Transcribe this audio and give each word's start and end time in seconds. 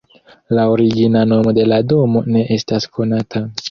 La 0.59 0.63
origina 0.75 1.23
nomo 1.33 1.55
de 1.61 1.69
la 1.71 1.81
domo 1.95 2.27
ne 2.35 2.47
estas 2.61 2.95
konata. 2.99 3.49